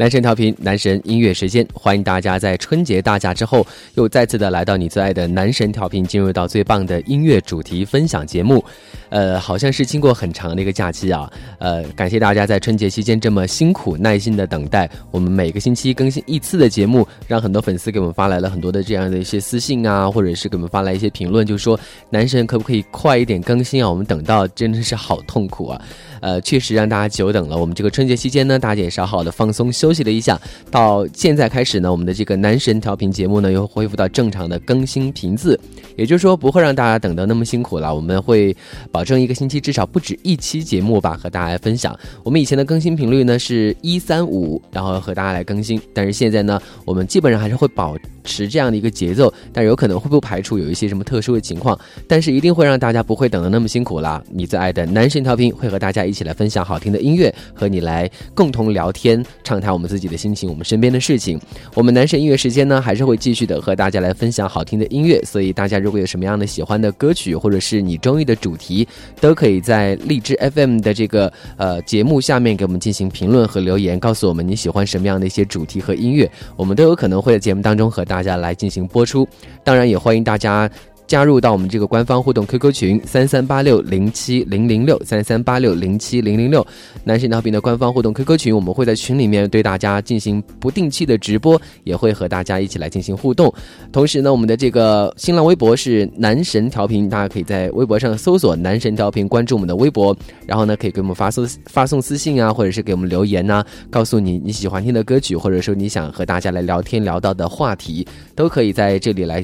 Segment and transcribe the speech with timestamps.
[0.00, 8.64] 男神调频，男神音乐时间，欢迎大家在春节大假之后，又再次的来到你最爱的男神调频，进入到最棒的音乐主题分享节目。
[9.10, 14.88] 呃，好像是经过很长的一个假期啊，呃，感谢大家在春节期间这么辛苦耐心的等待。
[15.10, 21.78] 我们每个星期更新一次的节目，让很多粉丝给我们发来了很多的这样的一些私信啊，或者是给我们发来一些评论，就说
[22.08, 23.90] 男神可不可以快一点更新啊？
[23.90, 25.78] 我们等到真的是好痛苦啊。
[26.20, 27.56] 呃，确实让大家久等了。
[27.56, 30.40] 我们这个春节期间呢，大家也是好好的放松休息了一下。
[30.70, 35.58] 到现在开始呢，我们的这个男神调频节目呢，又恢复到正常的更新频次，
[35.96, 37.94] 也就是说不会让大家等得那么辛苦了。
[37.94, 38.56] 我们会
[38.92, 41.98] 保证一个星期至少不止一期节目吧，和大家分享。
[42.22, 45.80] 我们以前的更新频率呢是一三五，然后和大家来更新。
[45.94, 54.22] 但是现在呢，我们基本上还是会保持这样的一个节奏，但有可能会不排除有一些什么特殊的情况，但是一定会让大家不会等的那么辛苦啦。
[54.30, 61.40] 你最爱的男神调频会和大家一起来分享好听的音乐，和你来共同聊天，畅谈我们自己的心情，我们身边的事情。
[61.74, 65.20] 我们男神音乐时间呢，还是会继续的和大家来分享好听的音乐。
[65.22, 68.86] 所以大家如果有什么样的喜欢的歌曲，或者是你中意的主题，
[69.20, 79.26] 都可以在荔枝 FM 的这个呃节目下面给我们进行评论和留言，告诉我们你喜欢什么样的一些主题和音乐，我们都有可能会在节目当中和大大家来进行播出。
[79.64, 80.70] 当然，也欢迎大家。
[81.10, 86.64] 加入到我们这个官方互动 QQ 群三三八六零七零零六三三八六零七零零六，
[87.02, 93.52] 男神调频的官方互动 QQ 群，我们会在群里面对大家进行不定期的直播，也会和大家一起来进行互动。
[93.90, 100.16] 同时呢，我们的这个新浪微博是男神调频，大家可以在微博上搜索男神调频，关注我们的微博，
[100.46, 108.06] 然后呢可以给我们发送发送私信啊，或者是给我们留言呐，告诉你你喜欢听的歌曲，或者说你想和大家来聊天聊到的话题，
[108.36, 109.42] 都可以在这里来。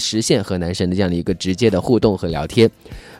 [0.00, 2.68] 实现和男神的这样的一个直接的互动和聊天，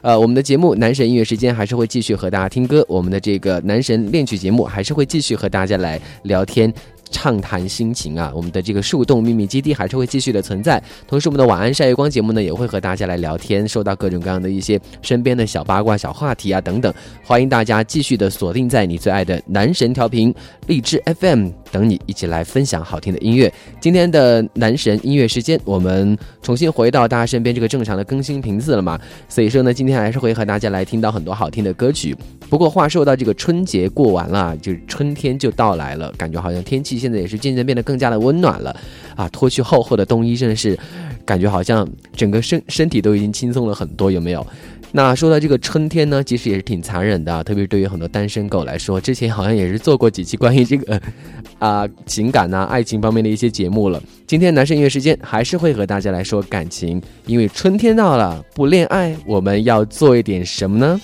[0.01, 6.73] 呃，我们的节目男神音乐时间还是会继续和大家听歌，我们的这个男神恋曲节目还是会继续和大家来聊天。
[7.13, 10.81] 畅谈心情啊，我们的这个树洞秘密基地还是会继续的存在。
[11.05, 16.93] 同时，我们的晚安晒月光节目呢，也会和大家来聊天，收到各种各样的一些身边的小八卦、小话题啊等等。
[17.21, 20.33] 欢迎大家继续的锁定在你最爱的男神调频
[20.67, 23.51] 荔枝 FM，等你一起来分享好听的音乐。
[23.79, 28.99] 今天的男神音乐时间，我们重新回到大家身边这个正常的更新频次了嘛？
[29.29, 32.15] 所以说呢，今天还是会和大家来听到很多好听的歌曲。
[32.49, 36.99] 不过话说到这个春节过完了，就是春天就到来了，感觉好像天气。
[36.99, 38.75] 现在也是渐渐变得更加的温暖了，
[39.15, 40.77] 啊，脱去厚厚的冬衣，真的是
[41.25, 44.45] 感觉好像整个身身体都已经轻松了很多，有没有？
[44.93, 51.01] 那说到这个春天呢，其实也是挺残忍的，特别是对于很多单身狗来说，之前好像也是做过几期关于这个
[51.59, 54.01] 啊情感呐、爱情方面的一些节目了。
[54.27, 60.99] 今天男生音乐时间还是会和大家来说感情，因为春天到了，不恋爱我们要做一点什么呢？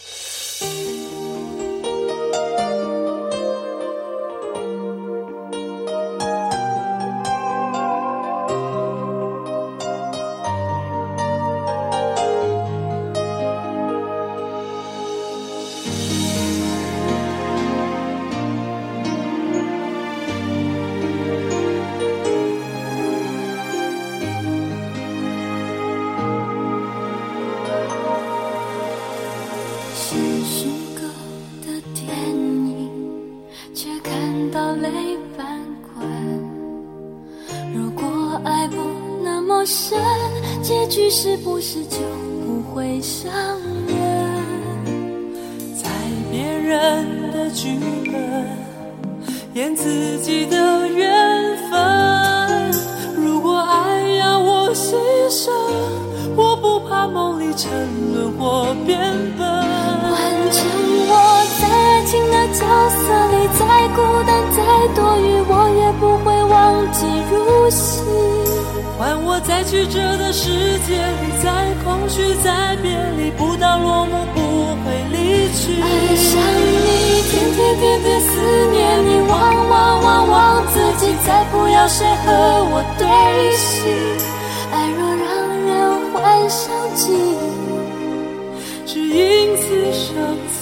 [77.79, 78.41] 点点思
[78.71, 82.33] 念你，忘忘忘忘自己，再不要谁和
[82.71, 83.07] 我对
[83.56, 83.65] 戏。
[84.71, 85.25] 爱若让
[85.65, 87.13] 人幻想起，
[88.85, 89.63] 只因此
[89.94, 90.56] 生。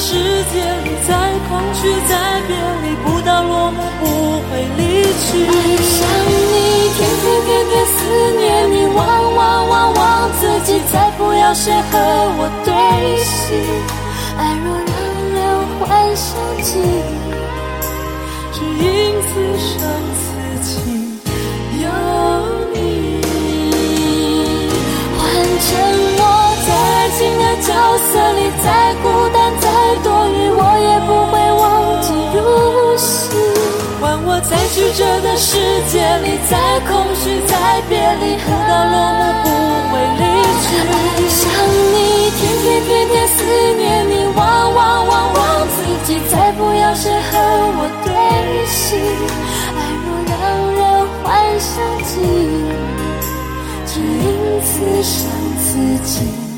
[0.00, 0.16] 曲折的世
[0.50, 1.12] 界里，在
[1.46, 2.12] 空虚，在
[2.48, 4.04] 别离，不到落幕不
[4.48, 5.28] 会离去。
[5.44, 6.56] 爱上你，
[6.96, 7.92] 天天天天思
[8.38, 8.40] 念
[8.72, 8.98] 你，忘
[9.36, 10.00] 忘忘忘
[10.40, 11.98] 自己，再不要谁和
[12.38, 12.68] 我对
[13.22, 13.52] 戏。
[14.38, 14.92] 爱若让
[15.34, 15.38] 人
[15.78, 15.84] 幻
[16.16, 16.28] 想
[16.62, 16.68] 起，
[18.54, 18.88] 只因
[19.22, 19.70] 此生
[20.16, 20.20] 此
[20.64, 20.68] 情
[21.82, 21.84] 有
[22.72, 22.76] 你。
[25.18, 25.20] 换
[25.60, 25.68] 成
[26.16, 26.20] 我
[26.66, 27.68] 在爱情的角
[27.98, 28.66] 色里，再
[29.02, 29.04] 孤
[29.34, 29.39] 单
[34.50, 35.56] 在曲折的世
[35.86, 39.46] 界里，在空虚，在别离，不到落幕不
[39.92, 40.22] 会离
[40.60, 40.66] 去。
[40.90, 40.92] 爱
[41.28, 41.38] 上
[41.92, 41.96] 你，
[42.34, 43.38] 天天天天思
[43.78, 45.38] 念你，忘忘忘忘
[45.68, 45.74] 自
[46.04, 47.38] 己，再不要谁和
[47.78, 48.10] 我对
[48.66, 48.98] 戏。
[49.76, 50.34] 爱若让
[50.74, 50.82] 人
[51.22, 51.24] 幻
[51.60, 51.72] 想
[52.02, 52.10] 起，
[53.86, 54.26] 只因
[54.64, 55.14] 此生
[55.62, 55.62] 此
[56.04, 56.49] 情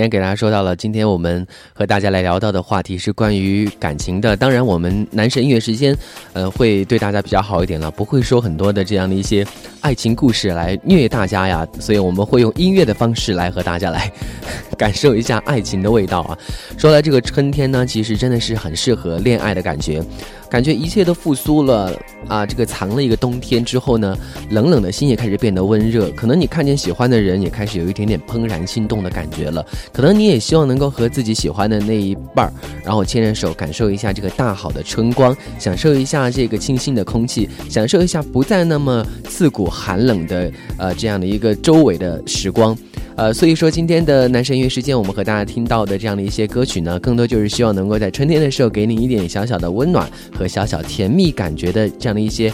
[0.00, 4.34] 今天给大家说到了，今天我们和大家来聊到的话题是关于感情的。
[4.34, 5.94] 当然，我们男神音乐时间，
[6.32, 9.46] 呃，会对大家比较好一点了，不会说很多的这样的一些
[9.80, 11.66] 爱情故事来虐大家呀。
[11.78, 14.10] 所以我们会用音乐的方式来和大家来
[14.78, 16.38] 感受一下爱情的味道啊。
[16.76, 20.02] 说来这个春天呢，其实真的是很适合恋爱的感觉。
[20.48, 21.96] 感觉一切都复苏了
[22.26, 22.44] 啊！
[22.44, 24.18] 这个藏了一个冬天之后呢，
[24.50, 26.10] 冷冷的心也开始变得温热。
[26.10, 29.64] 可能你看见喜欢的人，也开始有一点点怦然心动的感觉了。
[29.92, 42.76] 可能你也希望能够和自己喜欢的那一半儿，然后牵着手，感受一下这个大好的春光，享受一下这个清新的空气，享受一下不再那么刺骨寒冷的呃这样的一个周围的时光。
[43.16, 52.50] 呃，所以说今天的男神音乐时间，我们和大家听到的这样的一些歌曲呢，更多就是希望能够在春天的时候给你一点小小的温暖和小小甜蜜感觉的这样的一些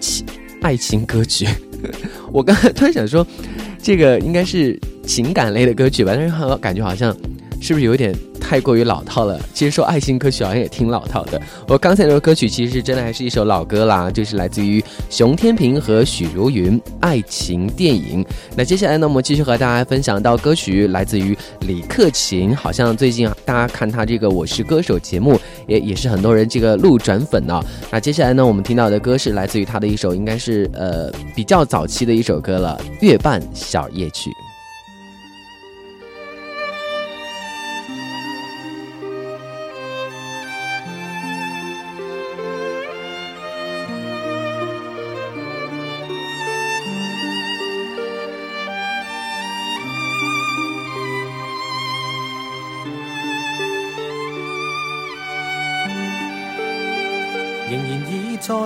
[0.00, 0.24] 情
[0.62, 1.46] 爱情歌曲。
[2.32, 3.26] 我刚才突然想说，
[3.82, 7.14] 这个应该是情感类的歌曲吧，但是好感觉好像
[7.60, 8.14] 是不是有点
[8.48, 9.40] 太过于老套了？
[9.52, 11.42] 其实说爱情歌曲好像也挺老套的。
[11.66, 18.22] 我刚才那首歌曲其实真的还是一首老歌啦，就是来自于熊天平和许茹芸《爱情电影》。
[18.54, 34.30] 那接下来呢，我们继续和大家分享到歌曲来自于李克勤，好像最近，大家看他这个《我是歌手》节目，也也是很多人这个路转粉呢、那接下来呢，我们听到的歌是来自于他的一首，应该是呃比较早期的一首歌了，《月半小夜曲》。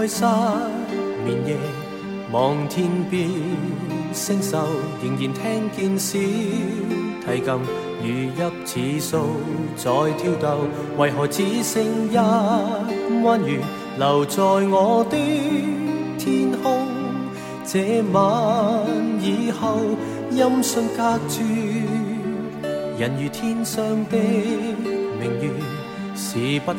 [0.01, 0.25] 在失
[1.27, 1.57] 眠夜，
[2.33, 3.29] 望天邊
[4.15, 4.57] 星宿，
[5.03, 7.53] 仍然聽見小提琴
[8.03, 8.07] 如
[8.65, 9.21] 泣似訴
[9.77, 10.65] 在挑逗，
[10.97, 12.17] 為何只剩一
[13.23, 13.61] 弯月
[13.99, 15.19] 留在我的
[16.17, 16.87] 天空？
[17.67, 17.79] 這
[18.13, 18.87] 晚
[19.21, 19.81] 以後，
[20.31, 21.43] 音訊隔絕，
[22.99, 25.51] 人如天上的明月。
[26.17, 26.79] 是不可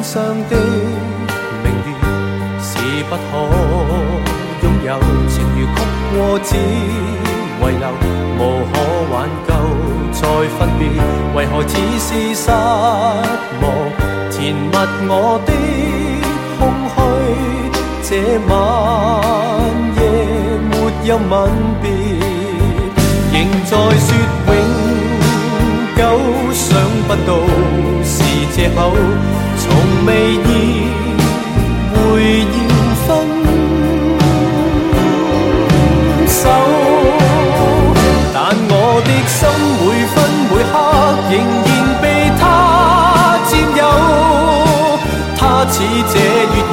[0.00, 0.56] 天上的
[1.62, 1.90] 明月，
[2.58, 2.72] 是
[3.10, 3.20] 不可。
[4.62, 4.88] 擁有
[5.28, 5.78] 情如曲
[6.16, 7.84] 过只遗留，
[8.38, 8.40] 无
[8.72, 8.74] 可
[9.12, 9.14] 挽
[9.46, 9.48] 救
[10.12, 10.22] 再
[10.56, 10.82] 分别，
[11.36, 12.50] 为何只是失
[13.60, 13.62] 望？
[14.30, 14.72] 填密
[15.06, 15.12] 我
[15.44, 15.48] 的
[16.58, 16.60] 空
[16.96, 16.98] 虚，
[18.08, 18.10] 这
[18.48, 18.50] 晚
[19.96, 20.00] 夜
[20.70, 20.72] 没
[21.04, 21.30] 有吻
[21.82, 21.84] 别，
[23.34, 24.08] 仍在说
[24.46, 24.50] 永
[25.94, 26.00] 久，
[26.54, 26.64] 想
[27.06, 27.28] 不到
[28.02, 28.14] 是
[28.56, 28.78] 借口，
[29.80, 30.44] 從未意
[31.94, 31.96] 會
[32.44, 32.54] 要
[33.06, 33.08] 分。
[36.28, 36.42] 手，
[38.34, 38.36] 但
[38.68, 38.72] 我
[39.06, 39.38] 的心
[39.80, 39.82] 每
[40.12, 40.14] 分
[40.50, 40.72] 每刻
[41.30, 41.34] 仍
[41.64, 41.68] 然
[42.02, 42.04] 被
[42.38, 42.42] 他
[43.48, 43.82] 佔有。
[45.38, 45.74] 他似
[46.12, 46.72] 這月兒，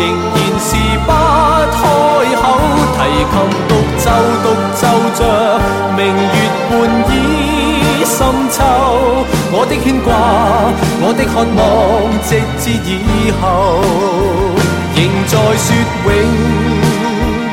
[0.00, 0.02] 仍
[0.34, 0.68] 然是
[1.06, 1.08] 不
[1.70, 1.78] 開
[2.34, 2.42] 口。
[2.96, 2.98] 提
[3.30, 3.34] 琴
[3.68, 4.04] 獨奏
[4.42, 4.82] 獨奏
[5.14, 5.20] 着
[5.96, 6.36] 明月
[6.68, 6.70] 半
[7.10, 7.14] 倚
[8.10, 8.18] 深
[8.50, 8.58] 秋。
[9.52, 10.08] 我的牽掛，
[11.00, 11.60] 我的渴望，
[12.26, 12.90] 直至以
[13.40, 13.44] 後，
[14.96, 15.66] 仍在说
[16.04, 16.08] 永。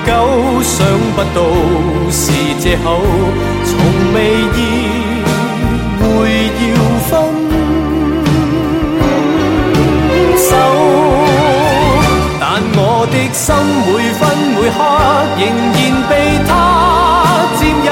[0.07, 0.11] 久
[0.63, 0.75] 想
[1.15, 1.37] 不到
[2.09, 2.23] 是
[2.59, 2.85] 借口，
[3.65, 3.69] 從
[4.13, 4.17] 未
[4.55, 4.57] 意
[5.99, 6.05] 會
[6.63, 6.65] 要
[7.07, 7.09] 分
[10.37, 10.49] 手。
[12.39, 12.43] 但
[12.77, 13.45] 我的心
[13.85, 13.87] 每
[14.17, 14.21] 分
[14.55, 14.77] 每刻
[15.37, 15.41] 仍
[15.75, 16.11] 然被
[16.47, 16.49] 他
[17.59, 17.91] 佔有，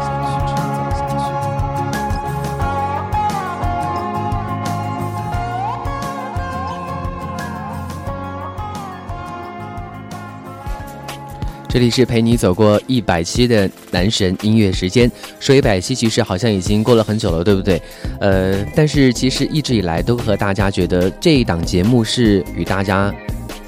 [11.73, 15.09] 这里是陪你走过一百期的男神音乐时间。
[15.39, 17.81] 说一百期，其实好像已经过了很久了，对不对？
[18.19, 23.09] 呃，但是其实一直以来都和大家觉得这一档节目是与大家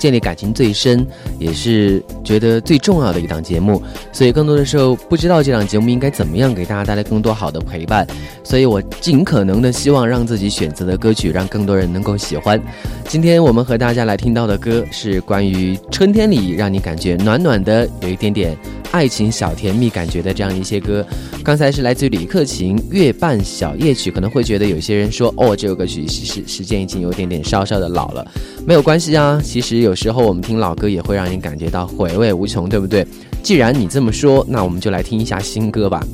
[0.03, 1.07] 建立感情最深，
[1.39, 3.81] 也是觉得最重要的一档节目。
[4.11, 8.05] 所以更多的时候不知道这档节目应该怎么样给大家带来更多好的陪伴，
[8.43, 12.61] 所以我尽可能的希望让自己选择的歌曲让更多人能够喜欢。
[13.07, 18.57] 今天我们和大家来听到的歌是关于春天里让你感觉暖暖的，有一点点
[18.93, 21.03] 爱情小甜蜜感觉的这样一些歌
[21.43, 28.23] 刚才是来自于李克勤月半小夜曲可能会觉得有些人说哦这首歌曲是时间已经有点点稍稍的老了。
[28.67, 33.03] 没有关系啊其实有时候我们听老歌也会让人感觉到回味无穷对不对？
[33.41, 36.05] 既然你这么说那我们就来听一下新歌吧。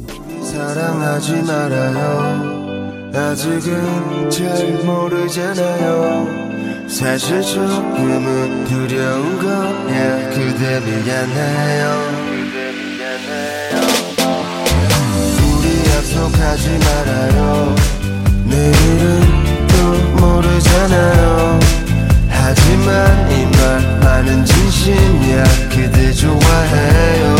[16.20, 17.76] 약속하지 말아요.
[18.44, 19.76] 내일은 또
[20.20, 21.60] 모르잖아요.
[22.30, 25.44] 하지만 이 말 나는 진심이야.
[25.70, 27.36] 그대 좋아해요.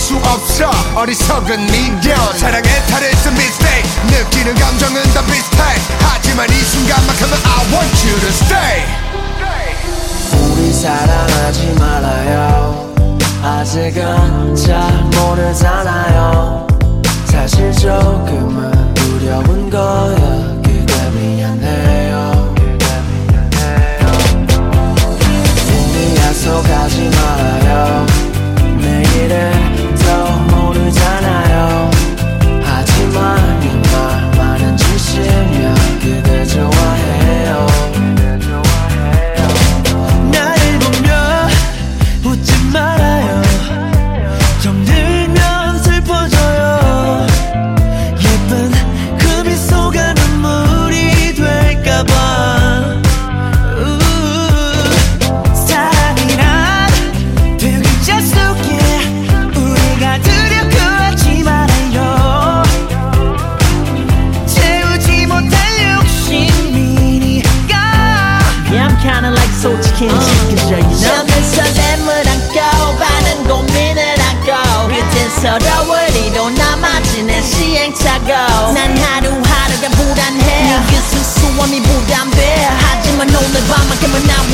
[0.00, 0.70] 수 없어.
[0.96, 3.90] 어리석은 미련 사랑에 탈했 a mistake.
[4.08, 5.62] 느끼는 감정은 다 비슷해.
[6.00, 8.86] 하지만 이 순간만큼은 I want you to stay.
[10.32, 12.90] 우리 사랑하지 말아요.
[13.42, 16.66] 아직은 잘 모르잖아요.
[17.26, 20.16] 사실 조금은 두려운 거야.
[20.62, 22.86] 그대 미안해요 그대
[23.28, 24.46] 미안해요.
[25.68, 27.99] 우리 약속하지 말아요.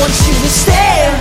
[0.07, 1.11] want you to stay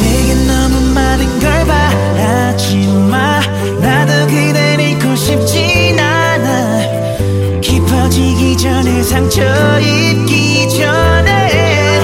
[0.00, 3.40] 내게 너무 많은 걸 바라지 마.
[3.80, 7.60] 나도 그댈 잃고 싶진 않아.
[7.60, 12.00] 깊어지기 전에 상처 입기 전에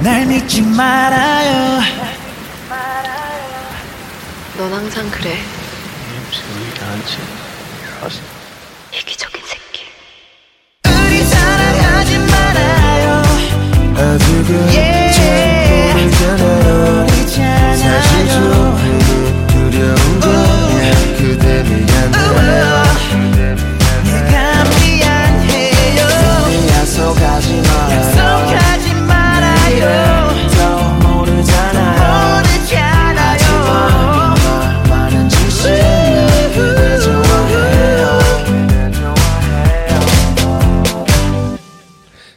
[0.00, 1.80] 날 믿지 말아요.
[4.56, 5.36] 넌 항상 그래.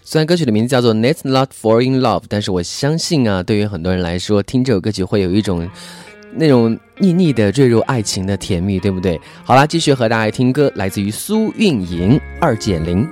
[0.09, 5.69] 虽然歌曲的名字叫做 let's not fall in love 但是我相信啊对于很多人来说听这首歌曲会有一种
[6.33, 9.19] 那种腻腻的坠入爱情的甜蜜对不对？
[9.43, 13.05] 好啦继续和大家听歌来自于苏运莹二减零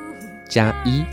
[0.47, 1.03] 加一。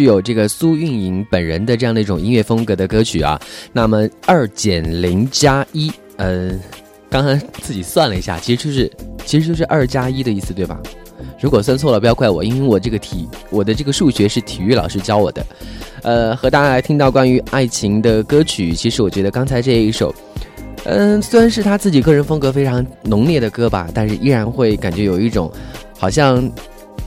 [0.00, 3.38] 具有这个苏运莹本人的这样的一种音乐风格的歌曲啊。
[3.70, 6.58] 那么二减零加一，嗯，
[7.10, 8.90] 刚刚自己算了一下，其实就是
[9.26, 10.80] 其实就是二加一的意思，对吧？
[11.38, 15.44] 如果算错了，不要怪我，因为我这个体我的这个数学是体育老师教我的。
[16.00, 20.14] 呃，和大家来听到关于爱情的歌曲，其实我觉得刚才这一首，
[20.84, 25.52] 嗯，虽然是他自己个人风格非常浓烈的歌吧，但是依然会感觉有一种
[25.98, 26.50] 好像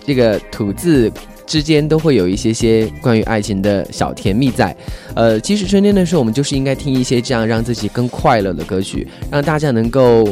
[0.06, 1.12] 这个吐字。
[1.46, 4.76] 之间都会有一些些关于爱情的小甜蜜在，
[5.16, 10.28] 呃，其实春天的时候，我们就是应该听一些这样让自己更快乐的歌曲，让大家能够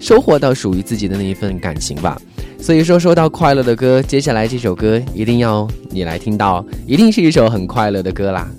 [0.00, 2.20] 收获到属于自己的那一份感情吧。
[2.60, 8.50] 所以说，说到快乐的歌，接下来这首歌一定要你来听到，一定是一首很快乐的歌啦。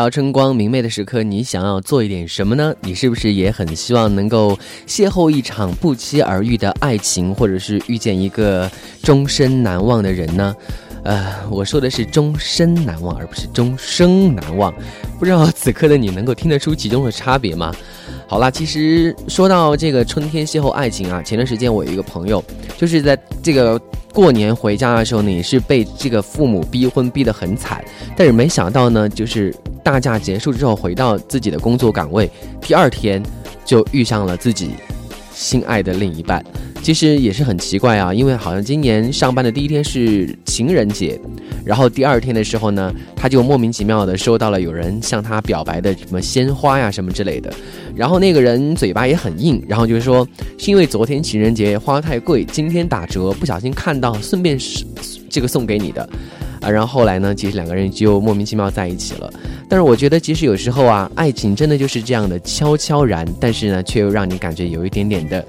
[0.00, 2.74] 到春光明媚的时刻，你想要做一点什么呢？
[2.80, 8.70] 你是不是也很希望能够邂逅一场不期而遇的爱情，或者是遇见一个
[9.02, 10.56] 终身难忘的人呢？
[11.04, 14.72] 呃，我说的是终身难忘，而不是终生难忘。
[15.18, 17.70] 不知道此刻的你能够听得出其中的差别吗？
[18.26, 22.42] 好啦，其实说到这个春天邂逅爱情啊，前段时间我有一个朋友，
[22.78, 23.76] 就是在这个
[24.12, 27.84] 过年回家的时候呢，也是被这个父母逼婚逼得很惨，
[28.16, 33.22] 但是没想到呢，就是大假结束之后回到自己的工作岗位，第二天
[33.64, 34.70] 就遇上了自己
[35.40, 36.44] 心爱的另一半。
[36.82, 41.18] 其实也是很奇怪啊，因为好像今年上班的第一天是情人节，
[41.64, 47.52] 然后第二天的时候呢，他就莫名其妙的收到了有人向他表白的什么鲜花呀什么之类的，
[47.94, 50.26] 然后那个人嘴巴也很硬，然后就是说
[50.56, 54.84] 是因为昨天情人节花太贵，今天打折，不小心看到，顺便是
[55.28, 56.08] 这个送给你的。
[56.60, 59.32] 啊，然后后来呢，其实两个人就莫名其妙在一起了。
[59.68, 65.44] 但是我觉得，其实有时候啊，爱情真的就是这样的悄悄然，但是呢，却又让你感觉有一点点的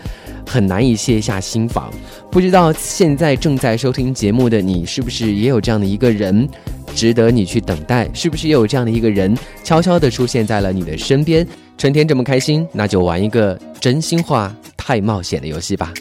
[0.48, 1.92] 很难以卸下心防。
[2.32, 6.48] 不知道现在正在收听节目的你，是不是也有这样的一个人，
[6.96, 8.10] 值得你去等待？
[8.14, 11.46] 是不是也有这样的一个人，悄悄的出现在了你的身边？
[11.78, 15.92] 春天这么开心，那就玩一个真心话太冒险的游戏吧。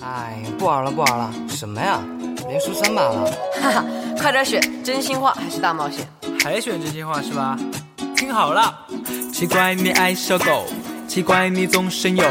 [0.00, 2.02] 哎，不玩了，不玩了，什么呀？
[2.48, 3.24] 连输三把了，
[3.60, 3.84] 哈哈，
[4.20, 6.06] 快点选真心话还是大冒险？
[6.42, 7.58] 还选真心话是吧？
[8.16, 8.74] 听好了，
[9.32, 10.66] 奇怪你爱小狗，
[11.08, 12.24] 奇怪你总神游，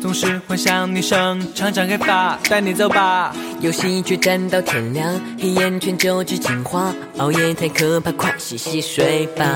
[0.00, 3.34] 总是幻想女生长长黑发，带你走吧。
[3.60, 9.52] 游戏却战到天亮，黑眼圈就知进化，熬夜太可怕，快洗洗睡吧。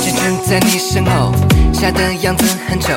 [0.00, 1.32] 只站在你身后，
[1.74, 2.92] 傻的样子很丑，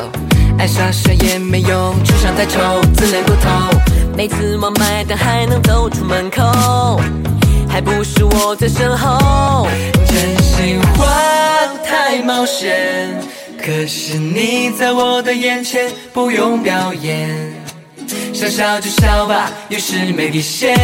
[0.58, 3.91] 爱耍帅也没用，智商太丑，自恋过头。
[4.16, 7.00] 每次忘买单还能走出门口，
[7.68, 9.68] 还不是我在身后。
[10.06, 11.08] 真心话
[11.84, 13.20] 太冒险，
[13.58, 17.36] 可是你在我的眼前不用表演，
[18.34, 20.78] 想笑就笑吧，有时没底线，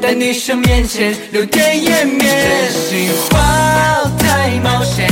[0.00, 2.20] 在女生面前留点颜面。
[2.20, 5.06] 真心话太冒险，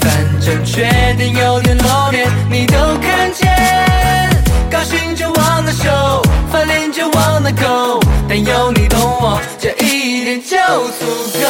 [0.00, 0.82] 反正缺
[1.16, 3.85] 点有点露脸，你都看见。
[5.84, 10.56] 高兴就忘了手，翻脸就忘了狗，但有你懂我，这一点就
[10.98, 11.04] 足
[11.40, 11.46] 够。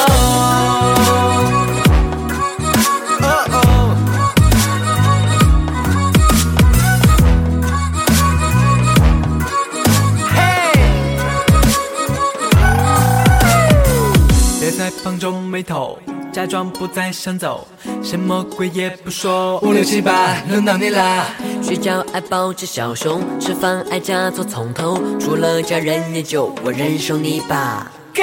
[14.59, 15.99] 别再绑皱眉头，
[16.37, 17.67] 假装不再想走，
[18.03, 19.59] 什么鬼也不说。
[19.61, 21.29] 五六七八，轮到你啦！
[21.63, 27.91] 睡觉爱抱着小熊，吃饭爱夹做从头，除了家人也就我忍受你吧。
[28.15, 28.23] Go！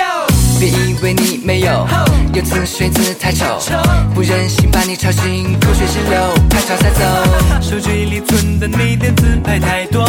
[0.60, 1.88] 别以为你没有，
[2.36, 3.60] 有次睡姿太丑，
[4.14, 7.62] 不忍心把你吵醒，口水直流，拍照才走。
[7.64, 10.06] 手机里存的你的自拍太多，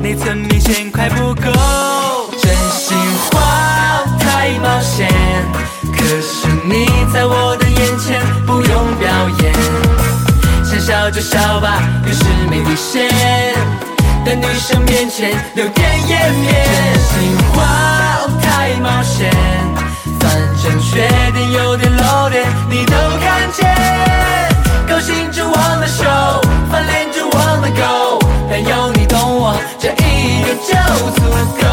[0.00, 1.50] 内存明显快不够。
[2.40, 2.96] 真心
[3.32, 5.08] 话太冒险，
[11.14, 13.08] 就笑吧，有时没底线，
[14.26, 16.52] 在女生面前有点颜面。
[16.64, 16.74] 真
[17.04, 17.62] 心话
[18.42, 19.30] 太冒险，
[20.18, 20.28] 反
[20.60, 23.64] 正缺点有点露脸，你都看见。
[24.88, 26.04] 高兴就忘了手，
[26.68, 28.18] 翻脸就忘了狗，
[28.50, 30.74] 但有你懂我，这一点就
[31.12, 31.22] 足
[31.60, 31.64] 够。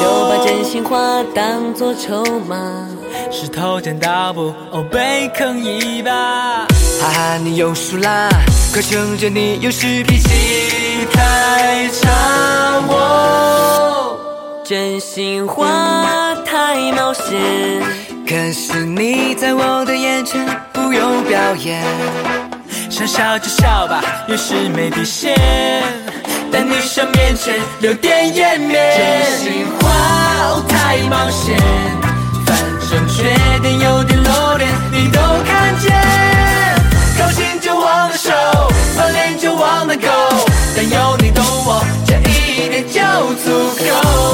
[0.00, 0.96] 就把真心话
[1.34, 2.56] 当作筹码，
[3.30, 6.66] 石头剪刀布，哦，被坑一把。
[7.00, 8.28] 哈哈，你又输啦！
[8.72, 12.82] 快承认你有时脾气太差。
[12.88, 14.18] 我
[14.64, 17.40] 真心话太冒险，
[18.26, 21.84] 可是你在我的眼前不用表演，
[22.90, 25.34] 想笑就笑吧，有时没底线，
[26.50, 28.98] 在女生面前有点颜面。
[28.98, 31.56] 真心话太冒险，
[32.44, 32.58] 反
[32.90, 33.22] 正缺
[33.60, 36.35] 点有点露脸，你都看见。
[37.66, 38.30] 就忘了手，
[38.96, 40.08] 翻脸就忘了狗，
[40.76, 43.00] 但有你懂我，这一点就
[43.42, 44.25] 足够。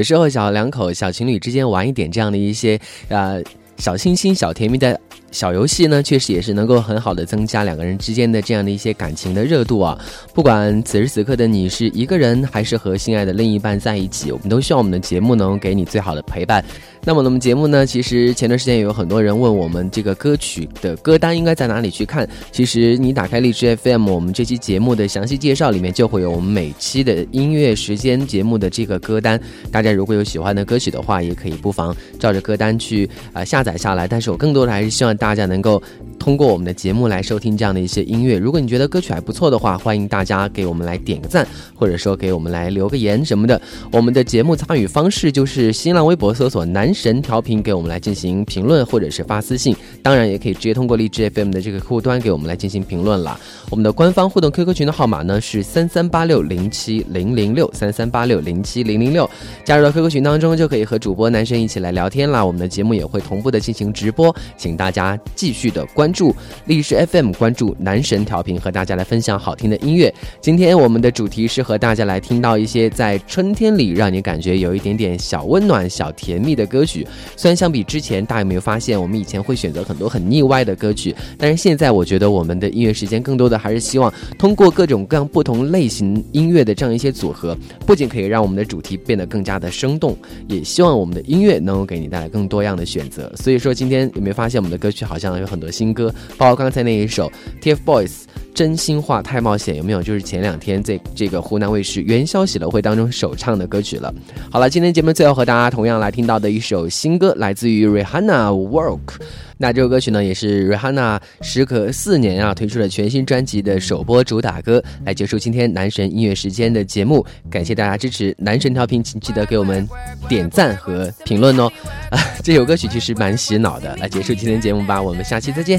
[0.00, 3.38] 有时候小两口、小情侣之间玩一点这样的一些呃
[3.76, 4.98] 小清新、小甜蜜的
[5.40, 9.98] 小游戏呢，确实也是能够很好的增加两个人之间的这样的一些感情的热度啊。
[10.34, 16.62] 不管此时此刻的你是一个人，还是和心爱的另一半在一起，我们都希望我们的节目能给你最好的陪伴。
[17.02, 22.28] 那么，我们节目呢，其实前段时间也有很多人问我们这个歌曲的歌单应该在哪里去看。
[22.52, 29.40] 其实你打开荔枝 FM，我们这期节目的详细介绍里面就会有我们每期的音乐时间节目的这个歌单。
[29.72, 34.06] 大家如果有喜欢的歌曲的话，也可以不妨照着歌单去啊、下载下来。
[34.06, 35.80] 但是我更多的还是希望大大家能够
[36.18, 38.36] 通过我们的节目来收听这样的一些音乐。
[38.36, 43.62] 如果你觉得歌曲还不错的话，欢迎大家给我们来点个赞，或者说给我们来留个言什么的。
[43.92, 49.72] 我们的节目参与方式就是新浪微博搜索“男神调频”，给我们来进行评论或者是发私信。
[50.02, 53.38] 当然，也可以直接通过荔枝 FM 的这个客户端给我们来进行评论了。
[53.70, 59.30] 我们的官方互动 QQ 群的号码呢是三三八六零七零零六三三八六零七零零六，
[59.64, 62.44] 加入到 QQ 群当中就可以和主播男神一起来聊天啦。
[62.44, 66.34] 我们的节目也会同步的进行直播，请大家继续的关注
[66.66, 70.12] 历史 FM，关注男神调频，和大家来分享好听的音乐。
[70.40, 77.06] 今天我们的主题是和大家来听到一些在春天里让你感觉有一点点小温暖、小甜蜜的歌曲。
[77.36, 90.16] 虽然相比之前，大家有没有发现，我们以前会选择很多很腻歪的歌曲，但是现在我觉得我们的音乐时间更多的还是希望通过各种各样不同类型音乐的这样一些组合，不仅可以让我们的主题变得更加的生动，
[90.48, 93.32] 也希望我们的音乐能够给你带来更多样的选择。
[93.36, 97.32] 所以说，今天有没有发现我们的歌曲就好像有很多新歌，包括刚才那一首
[97.62, 98.24] TFBOYS。
[98.52, 100.02] 真心话太冒险有没有？
[100.02, 104.12] 就是前两天在这个湖南卫视元宵喜乐会当中首唱的歌曲了。
[104.50, 109.22] 好了，今天节目最后和大家同样来听到的一首新歌，来自于 Rihanna Work。
[109.62, 117.22] 那这首歌曲呢，也是 Rihanna 时隔四年啊推出了全新专辑的首播主打歌，来结束今天男神音乐时间的节目。
[117.50, 119.86] 感谢大家支持男神调频，请记得给我们
[120.30, 121.70] 点赞和评论哦。
[122.10, 123.94] 啊，这首歌曲其实蛮洗脑的。
[123.96, 125.78] 来结束今天节目吧，我们下期再见。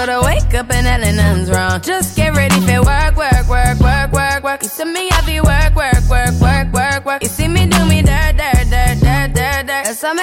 [0.00, 1.78] But I wake up and hell nothing's wrong.
[1.82, 4.62] Just get ready for work, work, work, work, work, work.
[4.62, 7.22] You see me happy work, work, work, work, work, work.
[7.22, 9.84] You see me do me dirt, dirt, dirt, dirt, dirt, dirt.
[9.84, 10.22] That's all me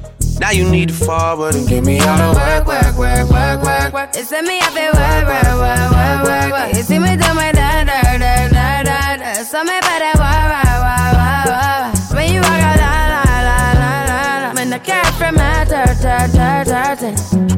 [0.39, 3.93] Now you need to forward and give me all the work, work, work, work, work,
[3.93, 4.09] work.
[4.15, 6.83] It's me, I feel work, work, work, work, work, work.
[6.83, 9.43] See me do my da, da, da, da, da, da.
[9.43, 12.15] So me that wah, wah, wah, wah, wah.
[12.15, 14.53] When you walk out, la, la, la, la, la, la.
[14.53, 17.50] When the cat from my dirt, dirt, dirt, dirt.